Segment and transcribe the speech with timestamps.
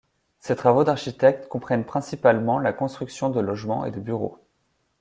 [0.39, 4.39] Ses travaux d'architecte comprennent principalement la construction de logements et de bureaux.